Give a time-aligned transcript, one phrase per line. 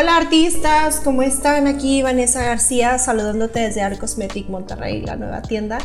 [0.00, 1.66] Hola artistas, ¿cómo están?
[1.66, 5.78] Aquí Vanessa García saludándote desde Art Cosmetic Monterrey, la nueva tienda.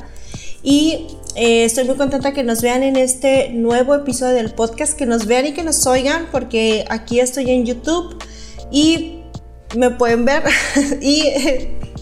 [0.61, 5.07] Y eh, estoy muy contenta que nos vean en este nuevo episodio del podcast, que
[5.07, 8.23] nos vean y que nos oigan, porque aquí estoy en YouTube
[8.69, 9.23] y
[9.75, 10.43] me pueden ver.
[11.01, 11.23] y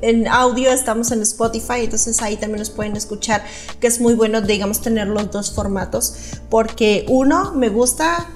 [0.02, 3.42] en audio estamos en Spotify, entonces ahí también nos pueden escuchar,
[3.80, 6.14] que es muy bueno, digamos, tener los dos formatos,
[6.50, 8.28] porque uno, me gusta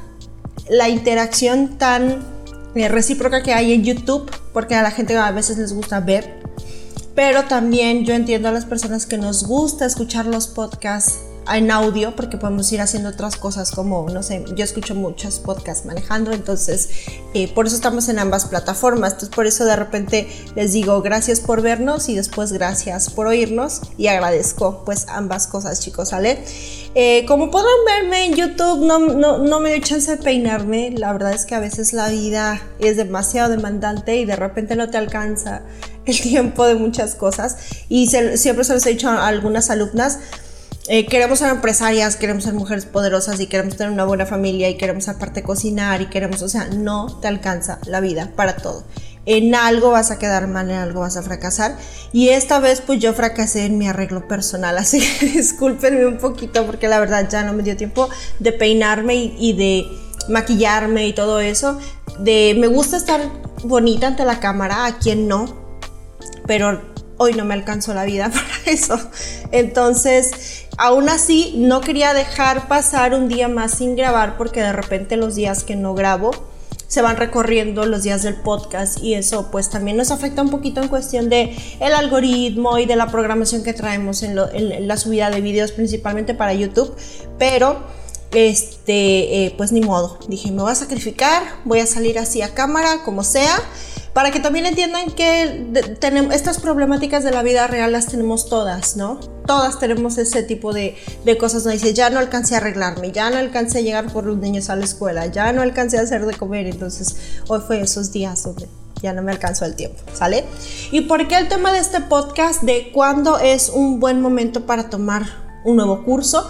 [0.70, 2.35] la interacción tan
[2.76, 6.42] eh, recíproca que hay en YouTube, porque a la gente a veces les gusta ver,
[7.16, 11.20] pero también yo entiendo a las personas que nos gusta escuchar los podcasts
[11.54, 15.86] en audio porque podemos ir haciendo otras cosas como, no sé, yo escucho muchos podcasts
[15.86, 16.90] manejando, entonces
[17.34, 21.40] eh, por eso estamos en ambas plataformas, entonces por eso de repente les digo gracias
[21.40, 26.14] por vernos y después gracias por oírnos y agradezco pues ambas cosas chicos.
[26.98, 30.92] Eh, como pueden verme en YouTube, no, no, no, me dio chance de peinarme.
[30.92, 34.90] La verdad es que a veces la vida es demasiado demandante y de repente no
[34.90, 35.64] te alcanza
[36.06, 37.58] el tiempo de muchas cosas.
[37.90, 40.20] Y siempre se los he dicho a algunas alumnas,
[40.88, 44.78] eh, queremos ser empresarias, queremos ser mujeres poderosas y queremos tener una buena familia y
[44.78, 48.86] queremos aparte cocinar y queremos, o sea, no te alcanza la vida para todo.
[49.26, 51.78] En algo vas a quedar mal, en algo vas a fracasar.
[52.12, 56.66] Y esta vez pues yo fracasé en mi arreglo personal, así que discúlpenme un poquito
[56.66, 58.10] porque la verdad ya no me dio tiempo
[58.40, 59.86] de peinarme y, de
[60.30, 61.80] maquillarme y todo eso.
[62.20, 63.22] De, me gusta estar
[63.64, 65.46] bonita ante la cámara, a quien no,
[66.48, 66.82] pero
[67.18, 69.00] hoy no me alcanzó la vida para eso.
[69.52, 75.16] Entonces, Aún así, no quería dejar pasar un día más sin grabar porque de repente
[75.16, 76.32] los días que no grabo
[76.96, 80.82] se van recorriendo los días del podcast y eso pues también nos afecta un poquito
[80.82, 84.34] en cuestión de el algoritmo y de la programación que traemos en,
[84.88, 86.96] la subida de videos principalmente para YouTube,
[87.38, 87.84] pero
[88.32, 92.54] este eh, pues ni modo, dije me voy a sacrificar, voy a salir así a
[92.54, 93.62] cámara como sea
[94.16, 98.96] para que también entiendan que tenemos, estas problemáticas de la vida real las tenemos todas,
[98.96, 99.20] ¿no?
[99.46, 100.96] Todas tenemos ese tipo de,
[101.26, 101.72] de cosas, ¿no?
[101.72, 104.78] Dice, ya no alcancé a arreglarme, ya no alcancé a llegar por los niños a
[104.78, 107.18] la escuela, ya no alcancé a hacer de comer, entonces
[107.50, 108.70] hoy fue esos días donde
[109.02, 110.46] ya no me alcanzó el tiempo, ¿sale?
[110.92, 114.90] ¿Y por qué el tema de este podcast de cuándo es un buen momento para
[114.90, 115.26] tomar
[115.66, 116.50] un nuevo curso?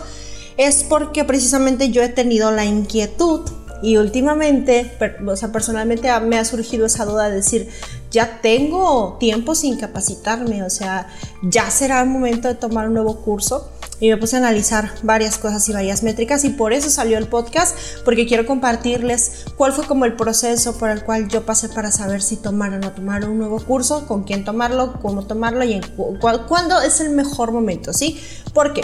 [0.58, 3.42] Es porque precisamente yo he tenido la inquietud
[3.86, 4.92] y últimamente,
[5.28, 7.70] o sea, personalmente me ha surgido esa duda de decir,
[8.10, 11.08] ya tengo tiempo sin capacitarme, o sea,
[11.44, 13.70] ya será el momento de tomar un nuevo curso.
[14.00, 17.28] Y me puse a analizar varias cosas y varias métricas y por eso salió el
[17.28, 21.92] podcast, porque quiero compartirles cuál fue como el proceso por el cual yo pasé para
[21.92, 25.74] saber si tomar o no tomar un nuevo curso, con quién tomarlo, cómo tomarlo y
[25.74, 25.84] en
[26.20, 28.20] cuándo es el mejor momento, ¿sí?
[28.52, 28.82] ¿Por qué?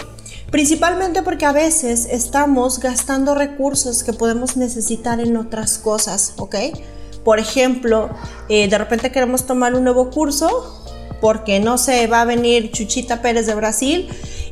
[0.52, 6.56] Principalmente porque a veces estamos gastando recursos que podemos necesitar en otras cosas, ¿ok?
[7.24, 8.10] Por ejemplo,
[8.50, 10.78] eh, de repente queremos tomar un nuevo curso
[11.22, 14.10] porque no se va a venir Chuchita Pérez de Brasil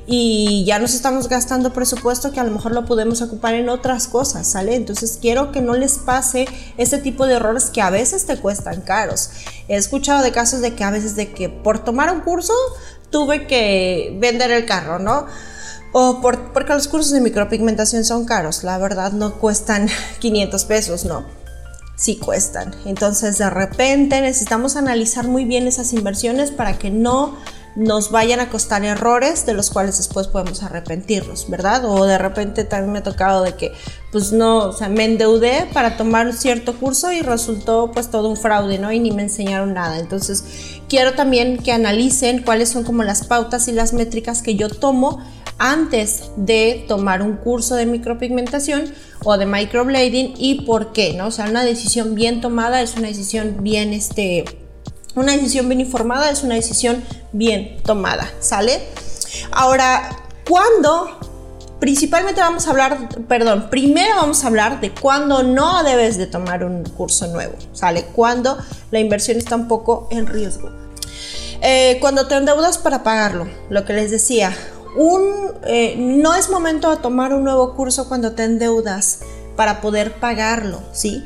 [0.07, 4.07] y ya nos estamos gastando presupuesto que a lo mejor lo podemos ocupar en otras
[4.07, 4.75] cosas, ¿sale?
[4.75, 8.81] Entonces quiero que no les pase este tipo de errores que a veces te cuestan
[8.81, 9.31] caros.
[9.67, 12.53] He escuchado de casos de que a veces de que por tomar un curso
[13.09, 15.25] tuve que vender el carro, ¿no?
[15.91, 19.87] O porque los cursos de micropigmentación son caros, la verdad no cuestan
[20.19, 21.25] 500 pesos, no,
[21.95, 22.73] sí cuestan.
[22.85, 27.37] Entonces de repente necesitamos analizar muy bien esas inversiones para que no
[27.79, 31.85] nos vayan a costar errores de los cuales después podemos arrepentirnos, ¿verdad?
[31.85, 33.71] O de repente también me ha tocado de que,
[34.11, 38.27] pues no, o sea, me endeudé para tomar un cierto curso y resultó pues todo
[38.27, 38.91] un fraude, ¿no?
[38.91, 39.97] Y ni me enseñaron nada.
[39.97, 40.43] Entonces,
[40.89, 45.25] quiero también que analicen cuáles son como las pautas y las métricas que yo tomo
[45.57, 48.93] antes de tomar un curso de micropigmentación
[49.23, 51.27] o de microblading y por qué, ¿no?
[51.27, 54.43] O sea, una decisión bien tomada es una decisión bien, este,
[55.15, 58.81] una decisión bien informada es una decisión bien tomada, ¿sale?
[59.51, 60.09] Ahora,
[60.47, 61.17] ¿cuándo?
[61.79, 66.63] Principalmente vamos a hablar, perdón, primero vamos a hablar de cuándo no debes de tomar
[66.63, 68.05] un curso nuevo, ¿sale?
[68.05, 68.57] Cuando
[68.91, 70.69] la inversión está un poco en riesgo.
[71.61, 74.55] Eh, cuando te endeudas para pagarlo, lo que les decía,
[74.97, 79.19] un, eh, no es momento de tomar un nuevo curso cuando te endeudas
[79.55, 81.23] para poder pagarlo, ¿sí?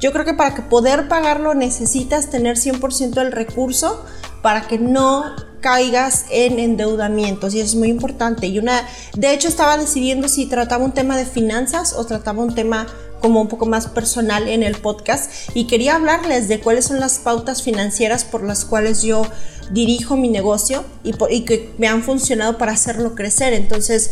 [0.00, 4.04] Yo creo que para que poder pagarlo necesitas tener 100% el recurso
[4.42, 8.46] para que no caigas en endeudamientos y es muy importante.
[8.46, 12.54] Y una, de hecho estaba decidiendo si trataba un tema de finanzas o trataba un
[12.54, 12.86] tema
[13.20, 17.18] como un poco más personal en el podcast y quería hablarles de cuáles son las
[17.18, 19.22] pautas financieras por las cuales yo
[19.70, 23.52] dirijo mi negocio y, y que me han funcionado para hacerlo crecer.
[23.52, 24.10] Entonces,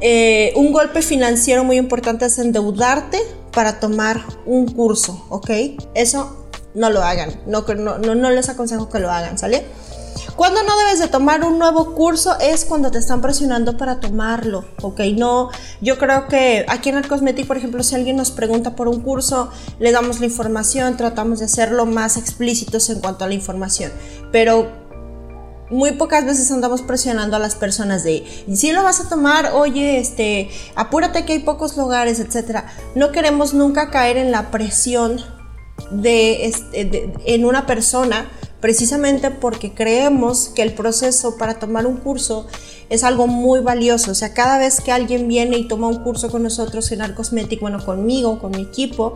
[0.00, 3.18] eh, un golpe financiero muy importante es endeudarte
[3.52, 5.50] para tomar un curso, ¿ok?
[5.94, 9.64] Eso no lo hagan, no, no, no les aconsejo que lo hagan, ¿sale?
[10.36, 14.66] Cuando no debes de tomar un nuevo curso es cuando te están presionando para tomarlo,
[14.82, 15.00] ¿ok?
[15.16, 15.48] No,
[15.80, 19.00] yo creo que aquí en el Cosmetic, por ejemplo, si alguien nos pregunta por un
[19.00, 23.90] curso, le damos la información, tratamos de hacerlo más explícitos en cuanto a la información,
[24.30, 24.85] pero
[25.70, 29.98] muy pocas veces andamos presionando a las personas de si lo vas a tomar, oye,
[29.98, 32.66] este, apúrate que hay pocos lugares, etcétera.
[32.94, 35.20] No queremos nunca caer en la presión
[35.90, 38.30] de, este, en una persona
[38.60, 42.46] precisamente porque creemos que el proceso para tomar un curso
[42.88, 44.12] es algo muy valioso.
[44.12, 47.60] O sea, cada vez que alguien viene y toma un curso con nosotros en Arcosmetic,
[47.60, 49.14] bueno, conmigo, con mi equipo,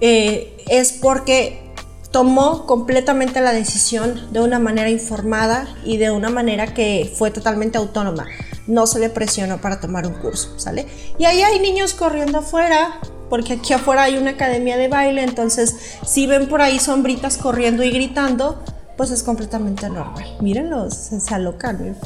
[0.00, 1.69] eh, es porque
[2.10, 7.78] tomó completamente la decisión de una manera informada y de una manera que fue totalmente
[7.78, 8.26] autónoma.
[8.66, 10.86] No se le presionó para tomar un curso, ¿sale?
[11.18, 15.76] Y ahí hay niños corriendo afuera, porque aquí afuera hay una academia de baile, entonces
[16.04, 18.62] si ven por ahí sombritas corriendo y gritando,
[18.96, 20.24] pues es completamente normal.
[20.40, 21.96] Mírenlos, se alocan,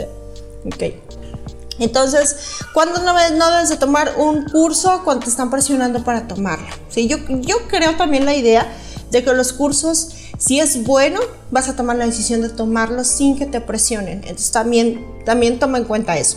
[0.67, 0.95] Ok.
[1.81, 2.37] Entonces,
[2.73, 5.03] cuando no, no debes de tomar un curso?
[5.03, 6.69] Cuando te están presionando para tomarlo.
[6.89, 7.09] ¿sí?
[7.09, 8.69] Yo, yo creo también la idea
[9.15, 10.09] de que los cursos,
[10.39, 11.21] si es bueno,
[11.53, 14.23] vas a tomar la decisión de tomarlos sin que te presionen.
[14.25, 16.37] Entonces también, también toma en cuenta eso.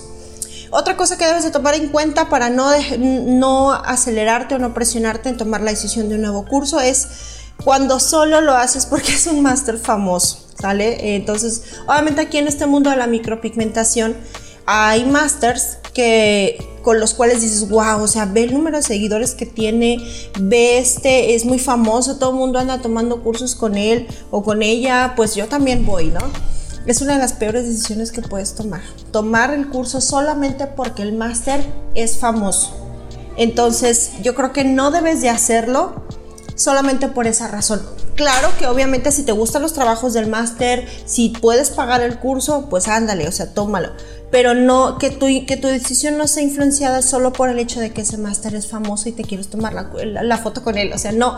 [0.70, 2.70] Otra cosa que debes de tomar en cuenta para no,
[3.00, 7.08] no acelerarte o no presionarte en tomar la decisión de un nuevo curso es
[7.64, 11.16] cuando solo lo haces porque es un máster famoso, ¿sale?
[11.16, 14.16] Entonces, obviamente aquí en este mundo de la micropigmentación
[14.68, 15.78] hay másters
[16.82, 19.98] con los cuales dices, wow, o sea, ve el número de seguidores que tiene,
[20.40, 24.62] ve este, es muy famoso, todo el mundo anda tomando cursos con él o con
[24.62, 26.20] ella, pues yo también voy, ¿no?
[26.86, 28.82] Es una de las peores decisiones que puedes tomar.
[29.12, 31.62] Tomar el curso solamente porque el máster
[31.96, 32.74] es famoso.
[33.36, 36.04] Entonces, yo creo que no debes de hacerlo
[36.56, 37.82] solamente por esa razón.
[38.18, 42.68] Claro que obviamente si te gustan los trabajos del máster, si puedes pagar el curso,
[42.70, 43.92] pues ándale, o sea, tómalo
[44.32, 47.92] pero no que tu, que tu decisión no sea influenciada solo por el hecho de
[47.92, 49.90] que ese máster es famoso y te quieres tomar la,
[50.24, 50.92] la, foto con él.
[50.94, 51.38] O sea, no.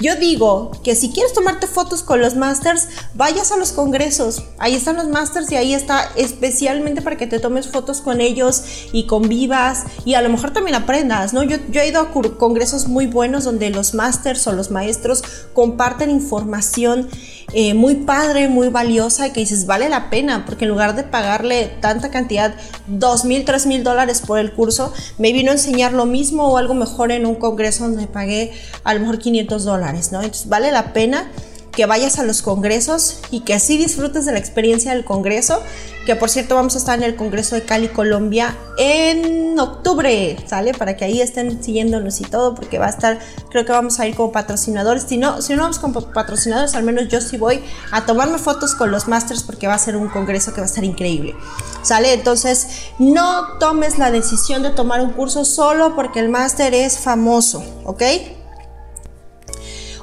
[0.00, 4.42] Yo digo que si quieres tomarte fotos con los másters, vayas a los congresos.
[4.58, 8.62] Ahí están los másters y ahí está especialmente para que te tomes fotos con ellos
[8.92, 11.42] y convivas y a lo mejor también aprendas, ¿no?
[11.42, 17.08] Yo, he ido a congresos muy buenos donde los másters o los maestros comparten información
[17.52, 21.02] eh, muy padre, muy valiosa y que dices, vale la pena, porque en lugar de
[21.02, 22.54] pagarle tanta cantidad,
[22.86, 26.56] dos mil, tres mil dólares por el curso, me vino a enseñar lo mismo o
[26.58, 28.52] algo mejor en un congreso donde pagué
[28.84, 30.22] a lo mejor 500 dólares, ¿no?
[30.22, 31.30] Entonces, vale la pena
[31.72, 35.62] que vayas a los congresos y que así disfrutes de la experiencia del congreso,
[36.06, 40.72] que por cierto vamos a estar en el Congreso de Cali, Colombia en octubre, ¿sale?
[40.74, 43.18] Para que ahí estén siguiéndonos y todo, porque va a estar,
[43.50, 46.82] creo que vamos a ir como patrocinadores, si no, si no vamos como patrocinadores, al
[46.82, 47.62] menos yo sí voy
[47.92, 50.68] a tomarme fotos con los masters porque va a ser un congreso que va a
[50.68, 51.34] estar increíble,
[51.82, 52.12] ¿sale?
[52.14, 57.62] Entonces, no tomes la decisión de tomar un curso solo porque el máster es famoso,
[57.84, 58.02] ¿ok?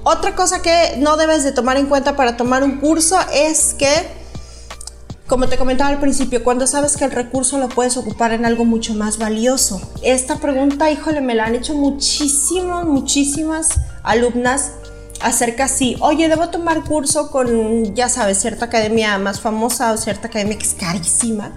[0.10, 3.90] Otra cosa que no debes de tomar en cuenta para tomar un curso es que,
[5.28, 8.64] como te comentaba al principio, cuando sabes que el recurso lo puedes ocupar en algo
[8.64, 9.82] mucho más valioso.
[10.04, 14.72] Esta pregunta, híjole, me la han hecho muchísimas, muchísimas alumnas
[15.20, 20.30] acerca si, oye, debo tomar curso con, ya sabes, cierta academia más famosa o cierta
[20.30, 21.52] academia que es carísima.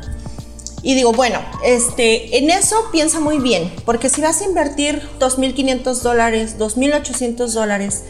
[0.82, 6.00] Y digo, bueno, este, en eso piensa muy bien, porque si vas a invertir 2.500
[6.00, 8.02] dólares, 2.800 dólares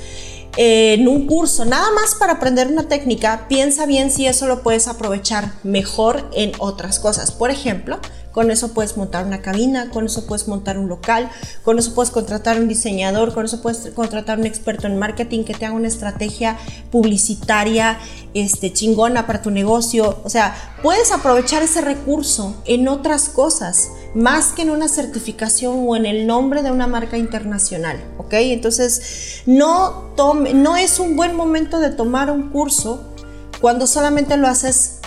[0.57, 4.89] en un curso, nada más para aprender una técnica, piensa bien si eso lo puedes
[4.89, 7.31] aprovechar mejor en otras cosas.
[7.31, 7.99] Por ejemplo,
[8.33, 11.31] con eso puedes montar una cabina, con eso puedes montar un local,
[11.65, 15.55] con eso puedes contratar un diseñador, con eso puedes contratar un experto en marketing que
[15.55, 16.57] te haga una estrategia
[16.93, 17.99] publicitaria
[18.35, 20.21] este, chingona para tu negocio.
[20.25, 25.97] O sea, puedes aprovechar ese recurso en otras cosas, más que en una certificación o
[25.97, 28.03] en el nombre de una marca internacional.
[28.19, 28.35] ¿Ok?
[28.35, 30.11] Entonces, no,
[30.55, 33.03] no es un buen momento de tomar un curso
[33.61, 35.01] cuando solamente lo haces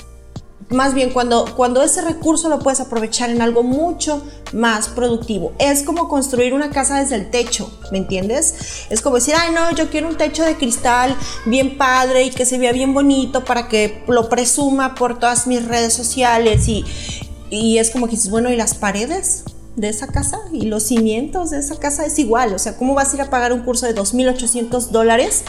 [0.74, 5.54] más bien cuando, cuando ese recurso lo puedes aprovechar en algo mucho más productivo.
[5.60, 8.86] Es como construir una casa desde el techo, ¿me entiendes?
[8.90, 12.46] Es como decir, ay no, yo quiero un techo de cristal bien padre y que
[12.46, 16.86] se vea bien bonito para que lo presuma por todas mis redes sociales y,
[17.54, 19.44] y es como que dices, bueno, ¿y las paredes?
[19.76, 22.54] de esa casa y los cimientos de esa casa es igual.
[22.54, 25.44] O sea, ¿cómo vas a ir a pagar un curso de 2.800 dólares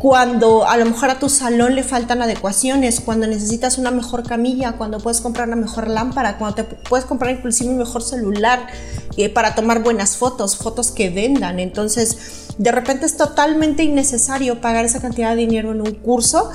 [0.00, 4.72] cuando a lo mejor a tu salón le faltan adecuaciones, cuando necesitas una mejor camilla,
[4.72, 8.66] cuando puedes comprar una mejor lámpara, cuando te puedes comprar inclusive un mejor celular
[9.16, 11.60] eh, para tomar buenas fotos, fotos que vendan?
[11.60, 16.50] Entonces, de repente es totalmente innecesario pagar esa cantidad de dinero en un curso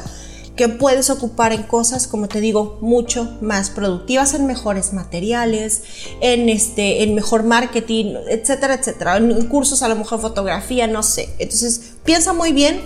[0.58, 5.84] que puedes ocupar en cosas, como te digo, mucho más productivas, en mejores materiales,
[6.20, 11.30] en, este, en mejor marketing, etcétera, etcétera, en cursos a lo mejor fotografía, no sé.
[11.40, 12.82] Entonces, piensa muy bien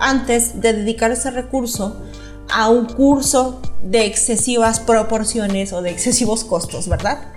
[0.00, 2.00] antes de dedicar ese recurso
[2.48, 7.32] a un curso de excesivas proporciones o de excesivos costos, ¿verdad?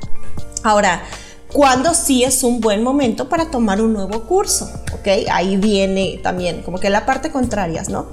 [0.63, 1.03] Ahora,
[1.51, 4.69] ¿cuándo sí es un buen momento para tomar un nuevo curso?
[4.93, 5.07] ¿Ok?
[5.31, 8.07] Ahí viene también como que la parte contraria, ¿no?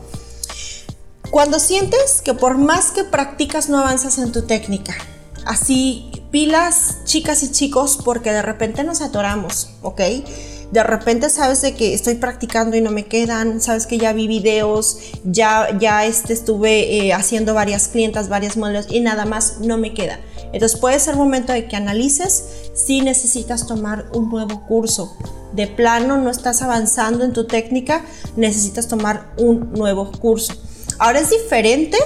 [1.30, 4.94] Cuando sientes que por más que practicas no avanzas en tu técnica,
[5.44, 10.00] así pilas chicas y chicos porque de repente nos atoramos, ¿ok?
[10.70, 14.26] De repente sabes de que estoy practicando y no me quedan, sabes que ya vi
[14.26, 19.78] videos, ya, ya este, estuve eh, haciendo varias clientas, varias modelos y nada más no
[19.78, 20.18] me queda.
[20.52, 25.16] Entonces puede ser momento de que analices si necesitas tomar un nuevo curso.
[25.52, 28.04] De plano no estás avanzando en tu técnica,
[28.36, 30.54] necesitas tomar un nuevo curso.
[30.98, 31.98] Ahora es diferente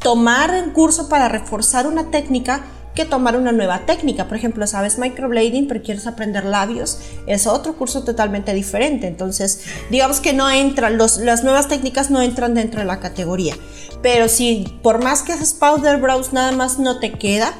[0.00, 2.64] tomar un curso para reforzar una técnica
[2.94, 4.26] que tomar una nueva técnica.
[4.26, 9.06] Por ejemplo, sabes microblading, pero quieres aprender labios, es otro curso totalmente diferente.
[9.06, 13.54] Entonces, digamos que no entran, las nuevas técnicas no entran dentro de la categoría.
[14.02, 17.54] Pero si por más que haces powder brows nada más no te queda,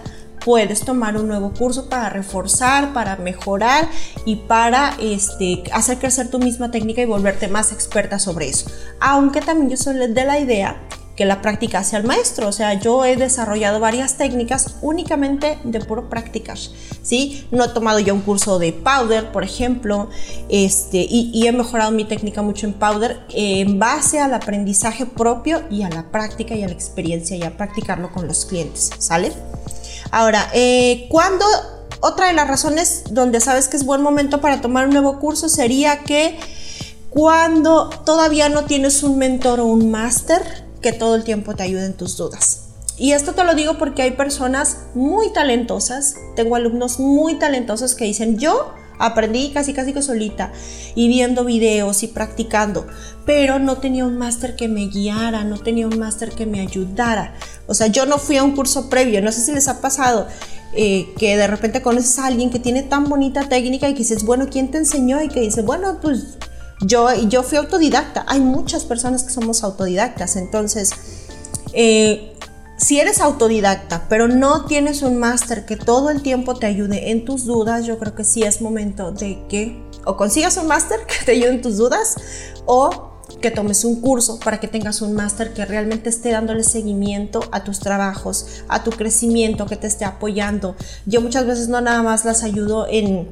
[0.45, 3.89] puedes tomar un nuevo curso para reforzar, para mejorar
[4.25, 8.71] y para este, hacer crecer tu misma técnica y volverte más experta sobre eso.
[9.01, 10.81] Aunque también yo soy de la idea
[11.19, 12.47] que la práctica sea el maestro.
[12.47, 16.57] O sea, yo he desarrollado varias técnicas únicamente de puro practicar,
[17.03, 17.45] ¿sí?
[17.51, 20.11] No he tomado ya un curso de powder, por ejemplo,
[20.49, 25.83] este, y, he mejorado mi técnica mucho en powder en base al aprendizaje propio y
[25.83, 29.33] a la práctica y a la experiencia y a practicarlo con los clientes, ¿sale?
[30.11, 31.45] Ahora, eh, ¿cuándo?
[32.01, 35.49] Otra de las razones donde sabes que es buen momento para tomar un nuevo curso
[35.49, 36.39] sería que
[37.11, 40.43] cuando todavía no tienes un mentor o un máster
[40.81, 42.69] que todo el tiempo te ayude en tus dudas.
[42.97, 48.05] Y esto te lo digo porque hay personas muy talentosas, tengo alumnos muy talentosos que
[48.05, 50.53] dicen, yo aprendí casi casi que solita
[50.95, 52.87] y viendo videos y practicando,
[53.25, 57.35] pero no tenía un máster que me guiara, no tenía un máster que me ayudara.
[57.67, 60.27] O sea, yo no fui a un curso previo, no sé si les ha pasado.
[60.75, 64.25] Eh, que de repente conoces a alguien que tiene tan bonita técnica y que dices,
[64.25, 65.23] bueno, ¿quién te enseñó?
[65.23, 66.37] Y que dices, bueno, pues
[66.83, 68.25] yo, yo fui autodidacta.
[68.29, 70.37] Hay muchas personas que somos autodidactas.
[70.37, 70.91] Entonces,
[71.73, 72.28] eh,
[72.79, 77.25] si eres autodidacta, pero no tienes un máster que todo el tiempo te ayude en
[77.25, 81.25] tus dudas, yo creo que sí es momento de que o consigas un máster que
[81.25, 82.17] te ayude en tus dudas
[82.67, 83.09] o
[83.41, 87.63] que tomes un curso para que tengas un máster que realmente esté dándole seguimiento a
[87.63, 90.77] tus trabajos, a tu crecimiento, que te esté apoyando.
[91.07, 93.29] Yo muchas veces no nada más las ayudo en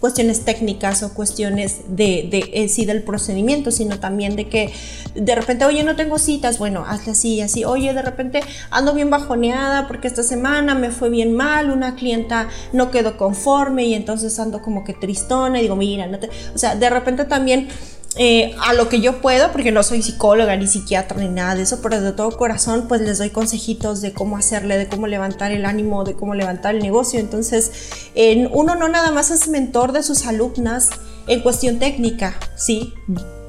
[0.00, 4.72] cuestiones técnicas o cuestiones de, de sí del procedimiento, sino también de que
[5.14, 8.40] de repente, oye, no tengo citas, bueno, hazle así y así, oye, de repente
[8.70, 13.84] ando bien bajoneada porque esta semana me fue bien mal, una clienta no quedó conforme
[13.84, 16.28] y entonces ando como que tristona y digo, mira, no te...
[16.54, 17.68] o sea, de repente también
[18.18, 21.62] eh, a lo que yo puedo, porque no soy psicóloga ni psiquiatra ni nada de
[21.62, 25.52] eso, pero de todo corazón pues les doy consejitos de cómo hacerle, de cómo levantar
[25.52, 27.20] el ánimo, de cómo levantar el negocio.
[27.20, 27.70] Entonces,
[28.52, 30.90] uno no nada más es mentor de sus alumnas
[31.26, 32.94] en cuestión técnica, ¿sí?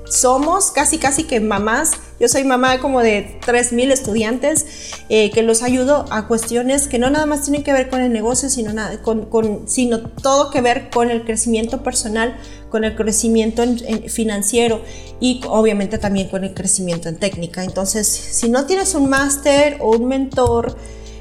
[0.09, 1.91] somos casi casi que mamás.
[2.19, 4.65] Yo soy mamá como de 3.000 estudiantes
[5.07, 8.11] eh, que los ayudo a cuestiones que no nada más tienen que ver con el
[8.11, 12.37] negocio, sino, con, sino todo que ver con el crecimiento personal,
[12.69, 13.63] con el crecimiento
[14.07, 14.81] financiero
[15.19, 17.63] y obviamente también con el crecimiento en técnica.
[17.63, 20.75] Entonces, si no tienes un máster o un mentor,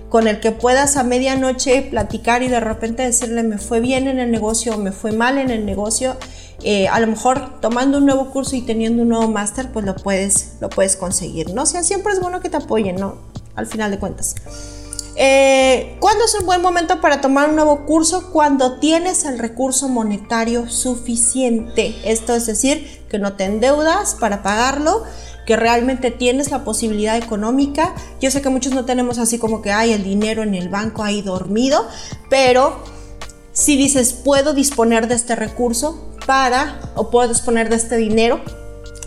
[0.08, 4.18] con el que puedas a medianoche platicar y de repente decirle me fue bien en
[4.18, 6.16] el negocio o me fue mal en el negocio,
[6.62, 9.94] eh, a lo mejor tomando un nuevo curso y teniendo un nuevo máster, pues lo
[9.94, 11.66] puedes, lo puedes conseguir, ¿no?
[11.66, 13.16] Siempre es bueno que te apoyen, ¿no?
[13.54, 14.34] Al final de cuentas.
[15.14, 15.57] Eh,
[16.00, 18.30] ¿Cuándo es un buen momento para tomar un nuevo curso?
[18.32, 21.94] Cuando tienes el recurso monetario suficiente.
[22.04, 25.04] Esto es decir, que no te endeudas para pagarlo,
[25.46, 27.94] que realmente tienes la posibilidad económica.
[28.20, 31.02] Yo sé que muchos no tenemos así como que hay el dinero en el banco
[31.02, 31.86] ahí dormido,
[32.30, 32.82] pero
[33.52, 38.40] si dices, puedo disponer de este recurso para, o puedo disponer de este dinero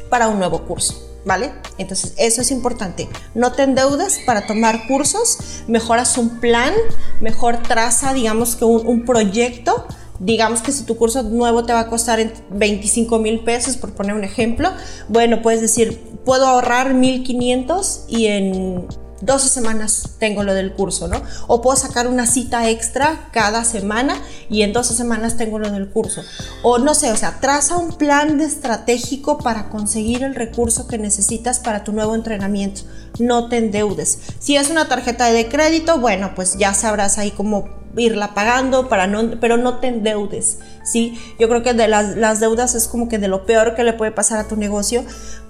[0.09, 1.10] para un nuevo curso.
[1.23, 1.51] ¿Vale?
[1.77, 3.07] Entonces, eso es importante.
[3.35, 5.37] No te endeudes para tomar cursos,
[5.67, 6.73] mejoras un plan,
[7.19, 9.85] mejor traza, digamos que un, un proyecto
[10.21, 12.19] digamos que si tu curso nuevo te va a costar
[12.51, 14.71] 25 mil pesos, por poner un ejemplo,
[15.09, 18.87] bueno, puedes decir, puedo ahorrar 1500 y en
[19.21, 21.21] 12 semanas tengo lo del curso, ¿no?
[21.47, 25.89] O puedo sacar una cita extra cada semana y en 12 semanas tengo lo del
[25.89, 26.23] curso.
[26.63, 30.97] O no sé, o sea, traza un plan de estratégico para conseguir el recurso que
[30.97, 32.81] necesitas para tu nuevo entrenamiento.
[33.19, 34.19] No te endeudes.
[34.39, 39.07] Si es una tarjeta de crédito, bueno, pues ya sabrás ahí cómo irla pagando, para
[39.07, 41.19] no, pero no te endeudes, ¿sí?
[41.39, 43.93] Yo creo que de las, las deudas es como que de lo peor que le
[43.93, 45.03] puede pasar a tu negocio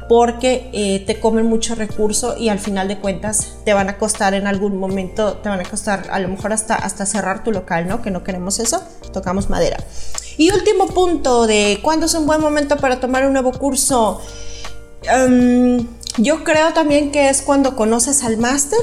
[0.09, 4.33] porque eh, te comen mucho recurso y al final de cuentas te van a costar
[4.33, 7.87] en algún momento, te van a costar a lo mejor hasta, hasta cerrar tu local,
[7.87, 8.01] ¿no?
[8.01, 8.83] Que no queremos eso,
[9.13, 9.77] tocamos madera.
[10.37, 14.19] Y último punto de cuándo es un buen momento para tomar un nuevo curso.
[15.03, 18.79] Em, yo creo también que es cuando conoces al máster,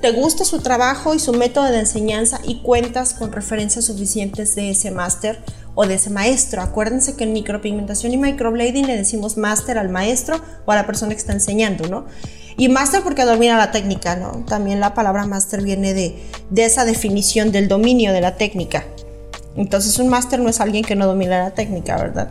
[0.00, 4.70] te gusta su trabajo y su método de enseñanza y cuentas con referencias suficientes de
[4.70, 5.38] ese máster
[5.74, 6.62] o de ese maestro.
[6.62, 11.12] Acuérdense que en micropigmentación y microblading le decimos máster al maestro o a la persona
[11.12, 12.06] que está enseñando, ¿no?
[12.56, 14.44] Y máster porque domina la técnica, ¿no?
[14.46, 18.84] También la palabra máster viene de, de esa definición del dominio de la técnica.
[19.56, 22.30] Entonces un máster no es alguien que no domina la técnica, ¿verdad?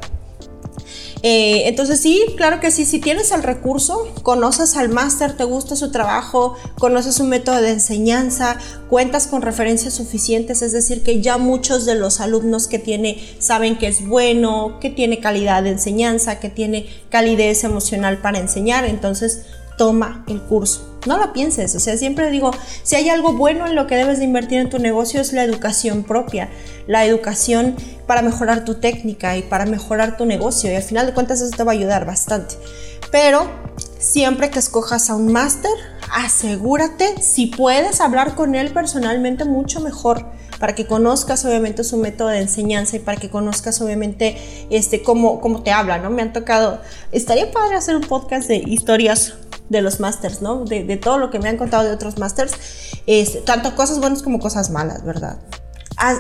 [1.22, 5.76] Eh, entonces sí, claro que sí, si tienes el recurso, conoces al máster, te gusta
[5.76, 8.58] su trabajo, conoces su método de enseñanza,
[8.90, 13.78] cuentas con referencias suficientes, es decir, que ya muchos de los alumnos que tiene saben
[13.78, 19.42] que es bueno, que tiene calidad de enseñanza, que tiene calidez emocional para enseñar, entonces
[19.80, 21.00] toma el curso.
[21.08, 22.52] No lo pienses, o sea, siempre digo,
[22.84, 25.46] si hay algo bueno en lo que debes de invertir en tu negocio es la
[25.46, 26.50] educación propia,
[26.86, 31.14] la educación para mejorar tu técnica y para mejorar tu negocio y al final de
[31.14, 32.56] cuentas eso te va a ayudar bastante.
[33.10, 33.50] Pero
[33.98, 35.72] siempre que escojas a un máster,
[36.12, 40.26] asegúrate si puedes hablar con él personalmente mucho mejor
[40.60, 44.36] para que conozcas obviamente su método de enseñanza y para que conozcas obviamente
[44.70, 46.10] este cómo, cómo te habla, ¿no?
[46.10, 46.82] Me han tocado,
[47.14, 49.36] estaría padre hacer un podcast de historias
[49.70, 50.66] de los masters, ¿no?
[50.66, 52.54] De, todo lo que me han contado de otros masters,
[53.06, 55.38] es, tanto cosas buenas como cosas malas, ¿verdad?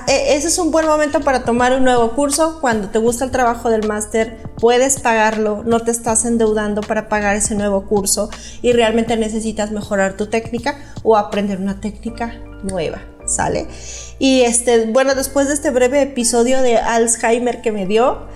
[0.07, 2.59] E, ese es un buen momento para tomar un nuevo curso.
[2.61, 7.35] Cuando te gusta el trabajo del máster, puedes pagarlo, no te estás endeudando para pagar
[7.35, 8.29] ese nuevo curso
[8.61, 13.67] y realmente necesitas mejorar tu técnica o aprender una técnica nueva, ¿sale?
[14.19, 18.27] Y este, bueno, después de este breve episodio de Alzheimer que me dio,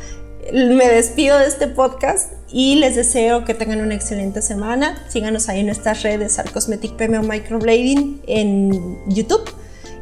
[0.53, 5.03] me despido de este podcast y les deseo que tengan una excelente semana.
[5.09, 9.43] Síganos ahí en nuestras redes, Al Cosmetic PMO Microblading en YouTube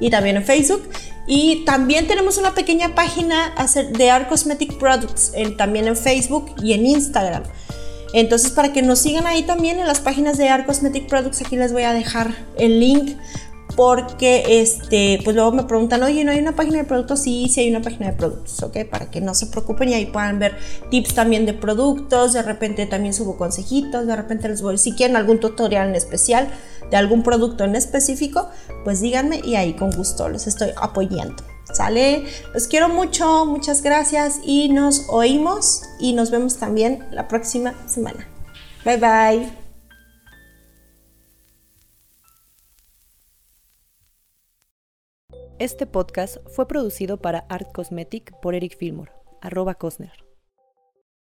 [0.01, 0.83] y también en Facebook.
[1.27, 3.53] Y también tenemos una pequeña página
[3.97, 7.43] de Art Cosmetic Products también en Facebook y en Instagram.
[8.13, 11.55] Entonces, para que nos sigan ahí también en las páginas de Art Cosmetic Products, aquí
[11.55, 13.15] les voy a dejar el link
[13.75, 17.19] porque este, pues luego me preguntan, oye, ¿no hay una página de productos?
[17.19, 18.77] Sí, sí hay una página de productos, ¿ok?
[18.89, 20.57] Para que no se preocupen y ahí puedan ver
[20.89, 25.15] tips también de productos, de repente también subo consejitos, de repente les voy, si quieren
[25.15, 26.49] algún tutorial en especial
[26.89, 28.49] de algún producto en específico,
[28.83, 31.43] pues díganme y ahí con gusto los estoy apoyando.
[31.73, 32.25] ¿Sale?
[32.53, 38.27] Los quiero mucho, muchas gracias y nos oímos y nos vemos también la próxima semana.
[38.83, 39.60] Bye bye.
[45.61, 50.30] Este podcast fue producido para Art Cosmetic por Eric Fillmore, arroba Cosner.